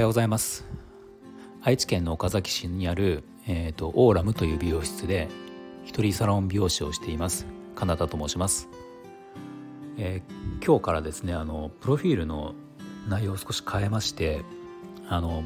[0.00, 0.64] はようございます。
[1.60, 5.28] 愛知県の岡崎市にある、えーと、オーラムという美容室で
[5.84, 8.70] 一人サロン美容師をしています金田と申します、
[9.98, 12.54] えー、今日からですねあのプロフィールの
[13.10, 14.40] 内容を少し変えまして
[15.06, 15.44] あの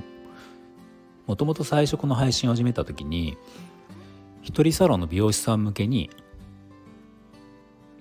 [1.26, 3.36] もともと最初この配信を始めた時に
[4.42, 6.10] 一人サロンの美容師さん向けに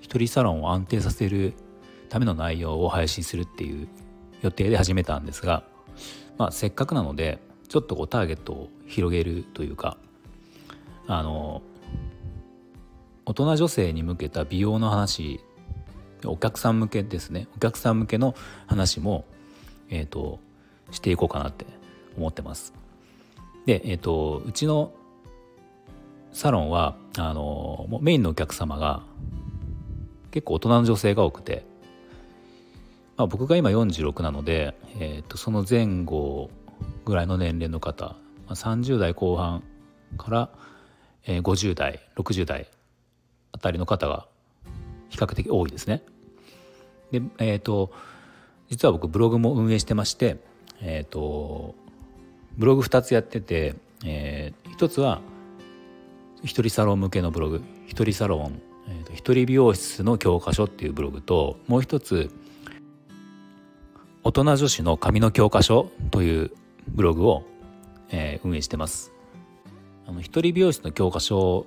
[0.01, 1.55] 一人サロンを安定させる
[2.09, 3.87] ための内容を配信するっていう
[4.43, 5.63] 予定で始めたんですが、
[6.37, 9.97] まあ、せっかくなのでちょっとこうターゲットを広げるというか
[11.07, 11.61] あの
[13.25, 15.39] 大人女性に向けた美容の話
[16.25, 18.35] お客さん向けですねお客さん向けの
[18.67, 19.25] 話も、
[19.89, 20.39] えーと、
[20.91, 21.65] していこうかなって
[22.17, 22.73] 思ってます。
[23.65, 24.93] で、えーと、うちの
[26.31, 29.03] サロンはあのメインのお客様が
[30.31, 31.65] 結構大人の女性が多くて
[33.23, 36.49] まあ、僕が今46なので、えー、とその前後
[37.05, 38.17] ぐらいの年齢の方、ま
[38.49, 39.63] あ、30代後半
[40.17, 40.49] から、
[41.25, 42.67] えー、50代60代
[43.53, 44.27] あたりの方が
[45.07, 46.03] 比較的多いですね。
[47.11, 47.93] でえっ、ー、と
[48.69, 50.35] 実は僕ブログも運営してまして
[50.81, 51.75] え、ー、と
[52.57, 55.21] ブログ2つやってて、えー、1つは
[56.43, 62.29] 一人サロン向けのブログ一人サロン、えーと、一人美容室の教科書っていうブログともう一つ
[64.25, 66.51] 大人女子の紙の教科書という
[66.87, 67.43] ブログを、
[68.09, 69.11] えー、運営してます。
[70.07, 71.65] あの一人美容師の教科書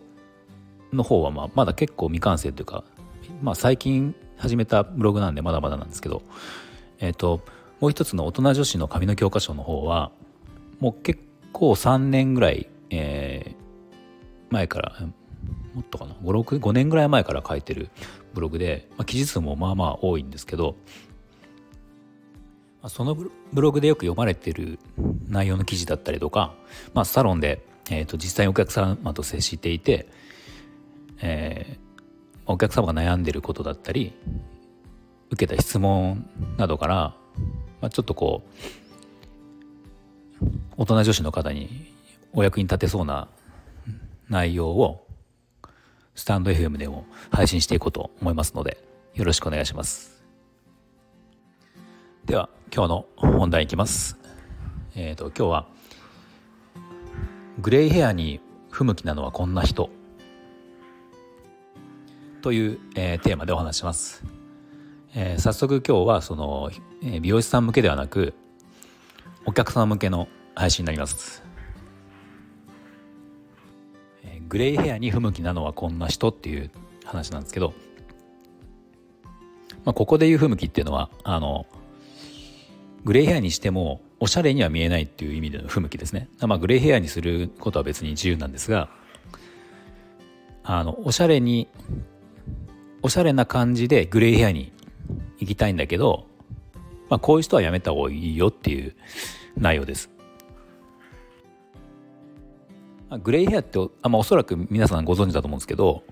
[0.91, 2.83] の方はまあまだ結構未完成というか、
[3.43, 6.23] まあ、最近始めたブログなんでまだまだなんですけど、
[6.99, 7.43] えーと、
[7.79, 10.11] もう一つの大人女子の紙の教科書の方は
[10.81, 11.21] もう結
[11.53, 13.55] 構3年ぐらい、えー、
[14.49, 14.97] 前から
[15.75, 17.91] もっとかな 5, 5年ぐらい前から書いてる
[18.33, 20.77] ブログで、まあ、記事数もまあまあ多いんですけど
[22.89, 24.79] そのブログでよく読まれてる
[25.29, 26.55] 内容の記事だったりとか、
[26.95, 30.07] まあ、サロンで、えー、と実際にお客様と接していて、
[31.21, 34.13] えー、お客様が悩んでることだったり
[35.31, 36.95] 受けた質問などから、
[37.81, 38.43] まあ、ちょっとこ
[40.43, 40.47] う
[40.77, 41.93] 大人女子の方に
[42.33, 43.29] お役に立てそうな
[44.29, 45.07] 内容を
[46.15, 48.79] スタンド FM でも配信していこうと思いますので
[49.15, 50.16] よろしくお願いします。
[52.27, 54.19] では今日の本題いきます。
[54.97, 55.69] えっ、ー、と今日は
[57.61, 59.91] グレイヘアに不向きなのはこんな人
[62.43, 64.25] という、えー、テーマでお話します。
[65.15, 68.35] えー、早速今日はその、えー、美容師さん向けではなく
[69.45, 70.27] お客様向けの
[70.57, 71.45] 配信になります。
[74.25, 76.73] えー、グレイヘアに不向きなのはこんな人っていう
[77.05, 77.73] 話なんですけど、
[79.85, 81.67] まあ、ここで言う不向きっていうのはあの
[83.07, 86.29] グレーヘアにしてもおしゃれには見えないっていう意味での不向きですね。
[86.41, 88.89] まあ、グレーヘアにすることは別に自由なんですが
[90.65, 91.69] あのおしゃれに
[93.03, 94.73] おしゃれな感じでグレーヘアに
[95.39, 96.27] 行きたいんだけど、
[97.09, 98.97] まあ、こういう人はやめた方がいいよっていう
[99.57, 100.11] 内容です。
[103.23, 106.03] グレイヘアってあ、まあ、おそらく皆さんご存知だと思うんですけど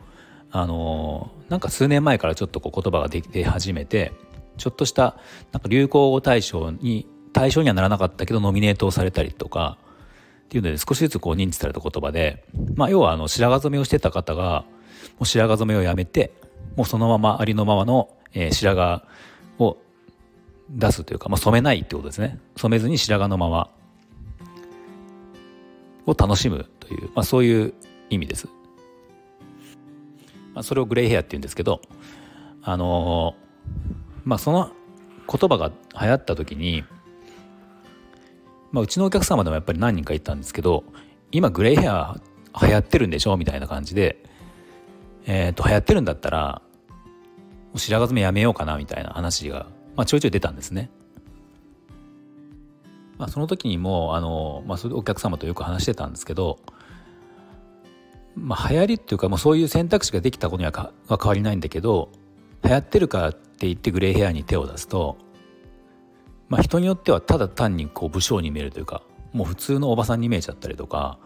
[0.52, 4.12] あのなんか数年前からちょっとこう言葉ができ始めて
[4.56, 5.16] ちょっとした
[5.52, 9.78] なんか流行語大賞に対象にはならなかったけどノミネートをされたりとか
[10.44, 12.44] っていうので少しずつこう認知された言葉で、
[12.76, 14.64] まあ、要はあの白髪染めをしてた方が
[15.18, 16.32] もう白髪染めをやめて
[16.76, 19.02] もうそのままありのままの、えー、白髪
[19.58, 19.78] を
[20.70, 23.70] 出すというか、まあ、染めないってことですね染めずに白髪のまま
[26.06, 27.74] を楽しむという、まあ、そういう
[28.10, 28.48] 意味です。
[30.54, 31.80] まあ、それをグレイヘアって言うんですけど
[32.62, 33.34] あの
[34.24, 34.72] まあその
[35.30, 35.70] 言葉が
[36.00, 36.84] 流行った時に、
[38.72, 40.84] まあ、うちのお客様でもやっぱり何人かいたんですけど
[41.32, 42.20] 今グレイヘア
[42.60, 44.22] 流行ってるんでしょみたいな感じで、
[45.26, 46.62] えー、と流行ってるんだったら
[47.76, 49.66] 白髪染めやめようかなみたいな話が、
[49.96, 50.90] まあ、ちょいちょい出たんですね。
[53.18, 56.58] まあ、その時にもあの、まあ、それお客様とよく話してたんですけど、
[58.36, 62.10] まあ、流行りっていうかもうそういう選択肢ができたことにはか変わりないんだけど
[62.64, 65.16] 流行ってるからって言ってグレーヘアに手を出すと、
[66.48, 69.02] まあ、人によってはただ単にこう武将に見えるというか
[69.32, 71.18] もう普通のおばさんに見えちゃったりとか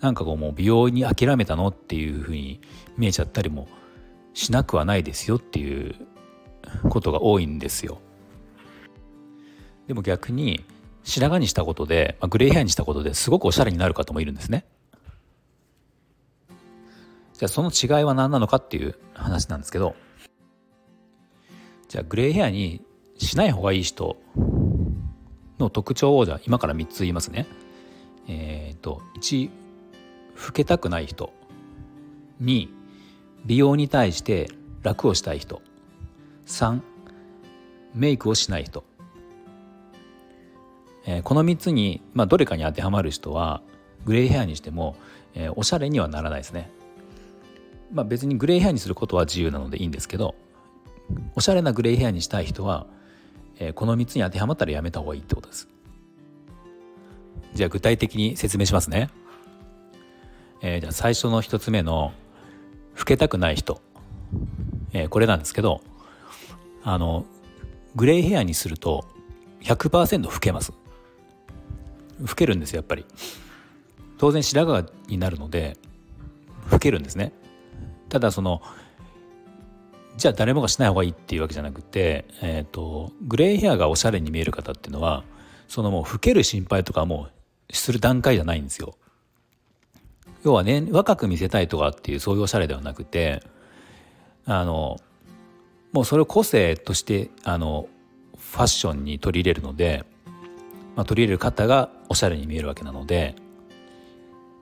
[0.00, 2.60] なんかこうもう美容に諦めたのっていうふうに
[2.96, 3.68] 見えちゃったりも
[4.34, 5.94] しなくはないですよっていう
[6.90, 7.98] ことが多いんですよ。
[9.86, 10.64] でも逆に
[11.04, 14.66] 白髪にしたことで、まあ、グレーヘアにしたことですごくおしゃれになる方もいるんですね。
[17.32, 19.94] じゃあその違いは何なのかっていう話なんですけど
[21.88, 22.82] じゃあグレーヘアに
[23.18, 24.16] しない方がいい人
[25.58, 27.46] の特徴をじゃ今から3つ言いますね。
[28.28, 29.50] えっ、ー、と1
[30.46, 31.32] 老けたくない人
[32.42, 32.68] 2
[33.46, 34.50] 美容に対して
[34.82, 35.62] 楽をしたい人
[36.46, 36.80] 3
[37.94, 38.84] メイクをしない人、
[41.06, 43.62] えー、この3つに、まあ、どれかに当てはまる人は
[44.04, 44.96] グレイヘアにしても、
[45.34, 46.70] えー、おしゃれにはならないですね。
[47.92, 50.34] まあ、別にグレイヘアにすることは自由なのでいいんですけど
[51.34, 52.86] おしゃれなグレイヘアにしたい人は、
[53.58, 55.68] えー、この3つに当てはまったらやめた方がいいってことです。
[57.54, 59.08] じゃあ具体的に説明しますね。
[60.60, 62.12] えー、じゃあ最初の1つ目の
[62.98, 63.80] 老けたくない人、
[64.92, 65.82] えー、これなんですけど
[66.82, 67.26] あの
[67.94, 69.06] グレイヘアにすると
[69.62, 70.72] 100%老けます
[72.20, 73.04] 老けるんですよやっぱり
[74.18, 75.76] 当然白髪になるので
[76.70, 77.32] 老けるんですね
[78.08, 78.62] ただその
[80.16, 85.24] じゃあ誰もがしない方がいいっていうわけじゃなくて、えーと、グレーヘアがおしゃれに見える方っていうのは
[85.68, 87.28] そのもう老ける心配とかも
[87.70, 88.94] する段階じゃないんですよ。
[90.44, 93.42] 要はね若く見せたいとかっていうそういうおしゃれではなくて
[94.44, 94.96] あの
[95.92, 97.88] もうそれを個性としてあの
[98.38, 100.04] ファッションに取り入れるので、
[100.94, 103.34] まあ、取り入れる方がおしゃれに見えるわけなので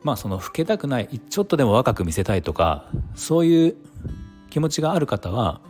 [0.03, 3.77] まあその老けたくないちょっとでも若く見せたいとかそういう
[4.55, 5.61] 気持ちがある方は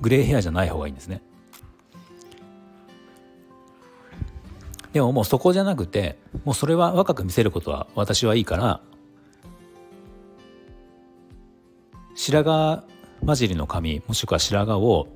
[0.00, 1.22] グレーヘアじゃない方がいいんですね。
[4.92, 8.80] でももうそこじゃなくてもうそれは若く見せることは私はいいから
[12.16, 12.82] 白髪
[13.24, 15.06] 混じりの髪もしくは白髪を、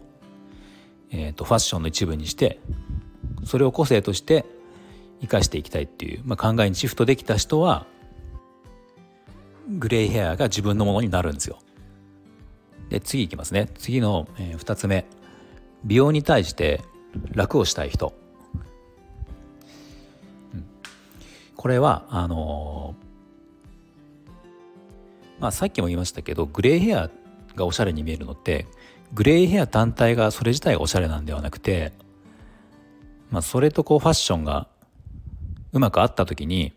[1.11, 2.61] えーと、ファッションの一部にして
[3.45, 4.45] それを個性として
[5.21, 7.85] 生かしていきたいっていう、まあ、考えにシフトできた人は
[9.69, 11.59] グレーヘアが自分のものになるんですよ。
[12.89, 13.69] で次いきますね。
[13.79, 15.07] 次の、えー、2つ目。
[15.85, 16.81] 美容に対して
[17.33, 18.13] 楽をしたい人、
[20.55, 20.67] うん、
[21.57, 27.11] これはあのー、まあさっきも言いましたけどグレーヘア
[27.55, 28.67] がおしゃれに見えるのって
[29.15, 31.93] グレーヘア単体がそれ自体がおしゃれなんではなくて、
[33.31, 34.69] まあ、それとこうファッションが
[35.73, 36.73] うまく合った時に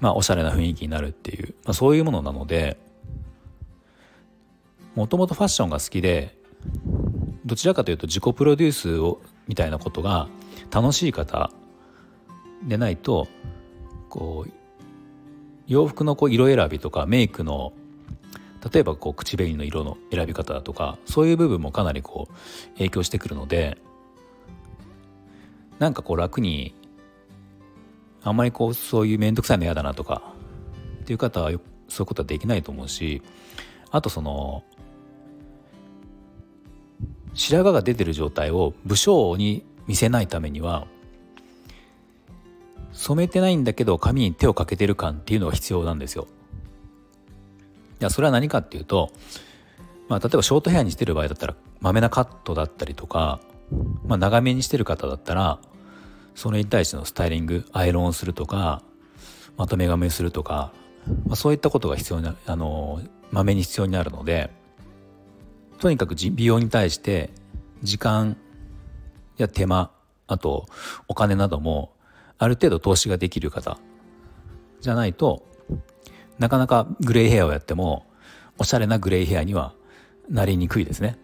[0.00, 2.78] まあおしゃれな雰囲気になるっていう、まあ、そういうものなので
[4.94, 6.36] もともとファッションが好きで
[7.44, 10.28] どちらかというと自己プロデュースをみたいなことが
[10.70, 11.50] 楽しい方
[12.64, 13.28] でないと
[14.08, 14.52] こう
[15.66, 17.72] 洋服のこう色選びとかメイクの
[18.72, 23.78] 例えばこう口紅の色の選び方だとかそういう部分もかなりこう影響してくるので
[25.78, 26.74] なんかこう楽に
[28.22, 30.22] あんまりこうそういう面倒くさいの嫌だなとか
[31.00, 31.58] っていう方はそうい
[32.02, 33.20] うことはできないと思うし
[33.90, 34.62] あとその
[37.34, 40.86] 白髪が出てる状態を武将に見せないためには
[42.92, 46.28] 染めてないんだけど髪に手をかけてる感っていうのが必要なんですよ。
[48.00, 49.12] いやそれは何かっていうと、
[50.08, 53.40] まあ、例えばショートヘアにしてる場合だったらまめなカットだったりとか、
[54.04, 55.60] まあ、長めにしてる方だったら
[56.34, 58.82] それに対してのスタイリングアイロンをするとか
[59.56, 60.72] まとめ髪するとか、
[61.26, 63.00] まあ、そういったことが必要なあの
[63.30, 64.50] まめに必要になるので
[65.82, 67.30] とにかく美容に対して
[67.82, 68.36] 時間
[69.36, 69.90] や手間
[70.28, 70.66] あと
[71.08, 71.92] お金なども
[72.38, 73.78] ある程度投資ができる方
[74.80, 75.42] じゃないと
[76.38, 78.06] なかなかグレーヘアをやっても
[78.58, 79.74] おしゃれなグレーヘアには
[80.30, 81.18] なりにくいですね。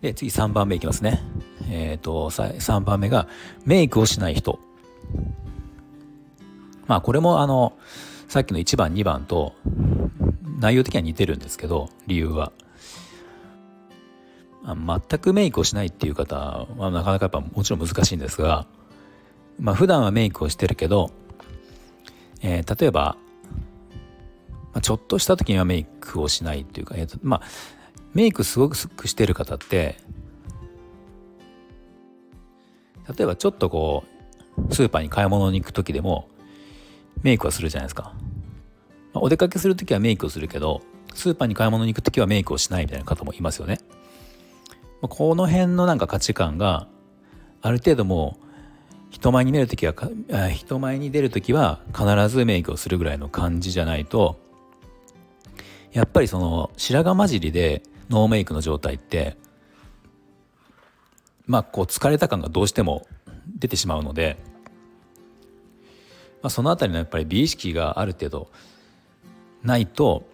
[0.00, 1.22] で次3番目いきますね。
[1.68, 3.28] えっ、ー、と3番目が
[3.66, 4.58] メイクをしない人。
[6.86, 7.76] まあこれもあの
[8.28, 9.52] さっきの1番2番と
[10.58, 12.50] 内容的には似てるんですけど理由は。
[14.64, 16.36] 全くメイクをしないっていう方
[16.76, 18.66] はなかなかやっぱもちろん難しいんですが、
[19.58, 21.10] まあ普段はメイクをしてるけど、
[22.42, 23.16] えー、例えば、
[24.72, 27.42] まあ、ちょっとした時にはメイクをしないっていうか、えーとまあ、
[28.14, 29.96] メイクすごくしてる方って
[33.16, 34.04] 例えばちょっとこ
[34.68, 36.28] うスーパーに買い物に行く時でも
[37.22, 38.14] メイクはするじゃないですか。
[39.12, 40.82] まあ、お出かけする時はメイクをするけど
[41.14, 43.78] スーパーに買い物に行く時はメイクをしないみたいな方もいますよね。
[45.08, 46.86] この辺のなんか価値観が
[47.60, 48.46] ある程度もう
[49.10, 49.94] 人前に出る時は
[50.50, 54.40] 人前に出る時は必ずメイクをするぐらいの感じじゃないと
[55.92, 59.36] やっぱりその白髪混じりでノーメイクの状態って
[61.46, 63.06] まあこう疲れた感がどうしても
[63.58, 64.38] 出てしまうので、
[66.42, 68.50] まあ、その辺りのやっぱり美意識がある程度
[69.62, 70.26] ないと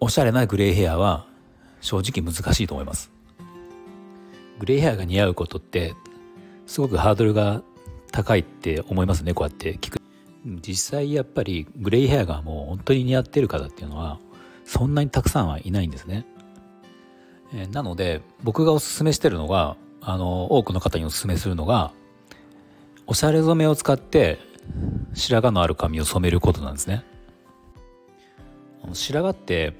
[0.00, 1.26] おしゃれなグレーヘアは
[1.80, 3.17] 正直難しいと思います。
[4.58, 5.94] グレーヘアが似合うことって
[6.66, 7.62] すごくハードルが
[8.12, 9.98] 高いって思いますねこうやって聞く。
[10.44, 14.18] 実際やっぱりグレイヘアがもう本当に似合ってる方っていうのは
[14.64, 16.24] そんなにたくさんはいないんですね、
[17.52, 21.92] えー、なので僕がおすすめしてるのがあの多くの方におすすめするのが
[23.06, 24.38] おしゃれ染めを使って
[25.14, 27.04] 白髪のある髪を染めることなんですね。
[28.92, 29.74] 白髪って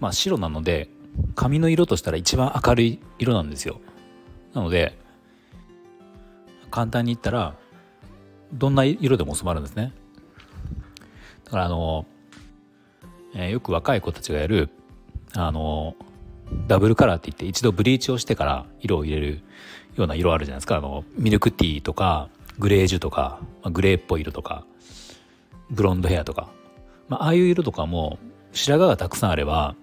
[0.00, 0.88] まあ白なので
[1.34, 3.80] 髪の色としたら一番明るい色なんですよ。
[4.54, 4.98] なので
[6.70, 7.54] 簡単に言ったら
[8.52, 9.92] どんな色でも染まるんですね。
[11.44, 12.06] だからあの、
[13.34, 14.68] えー、よく若い子たちがやる
[15.34, 15.94] あの
[16.66, 19.40] ダブルカラーって言って一度ブリーチをしてから色を入れる
[19.96, 20.76] ような色あるじゃないですか。
[20.76, 22.28] あのミルクティーとか
[22.58, 24.66] グレージュとか、まあ、グレーっぽい色とか
[25.70, 26.50] ブロンドヘアとか、
[27.08, 28.18] まあ、ああいう色とかも
[28.52, 29.74] 白髪がたくさんあれば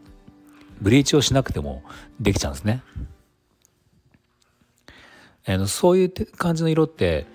[0.81, 1.83] ブリーチをしなくても
[2.19, 2.83] できちゃうんですね。
[5.45, 7.25] えー、そういう感じの色って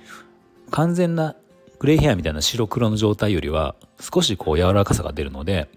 [0.70, 1.36] 完全な
[1.78, 5.68] グレーヘアみたいな白黒の状態よりは少しこう柔らかさが出るので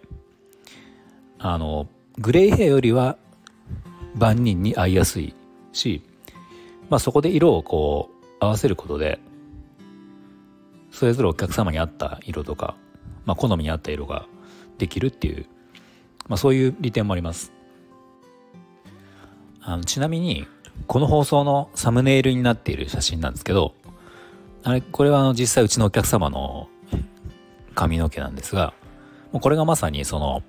[1.40, 3.18] あのグレーヘアよりは
[4.16, 5.36] 万人に合いやすい
[5.74, 6.02] し、
[6.90, 9.20] まあ、そこで色をこう合わせることで
[10.92, 12.76] それぞれお客様に合った色とか、
[13.26, 14.26] まあ、好みに合った色が
[14.78, 15.46] できるっていう、
[16.28, 17.52] まあ、そういう利点もあります。
[19.62, 20.48] あのちなみに
[20.86, 23.74] この放送のサムネイルになっている写真なんですけど
[24.64, 26.70] あれこれはあの実際うちのお客様の
[27.74, 28.74] 髪の毛なんですが
[29.32, 30.44] もうこれがまさにその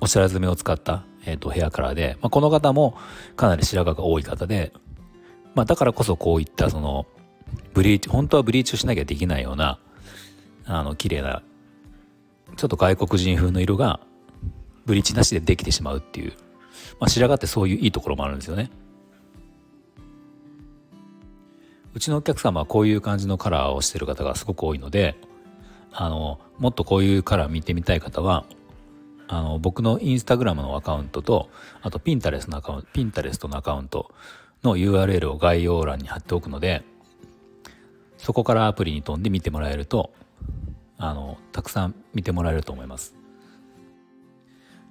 [0.00, 2.96] おしゃれ染めを使った、えーと、ヘアカラーで、まあ、この方も
[3.36, 4.72] かなり白髪が多い方で、
[5.54, 7.06] まあ、だからこそこういったその
[7.74, 9.78] ブリーチ本当はブリーチをしなきゃできないような
[10.64, 11.42] あの綺麗な
[12.56, 14.00] ちょっと外国人風の色が
[14.86, 16.32] ブリーチなしでできてしまうっていう、
[16.98, 18.70] まあ、白髪ってそういういいところもあるんですよね。
[21.94, 25.16] うちのお客様はこういう感じのカラーをしてる方がすごく多いので
[25.92, 28.44] あのもっとこういうカラー見てみたい方は
[29.28, 31.50] あの僕のインスタグラムのアカウントと
[31.82, 34.12] あとピンタレスのアカウントピンタレストのアカウント
[34.62, 36.82] の URL を概要欄に貼っておくので
[38.18, 40.12] そこからアプリに飛んで見てもらえると
[40.98, 43.14] あのたくさん見てもらえると思います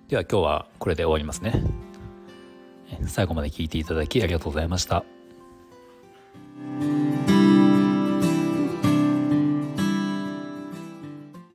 [0.07, 1.63] では今日はこれで終わりますね
[3.05, 5.18] 最後まで聞いていただきありがとうございました。
[6.59, 7.38] Thank you.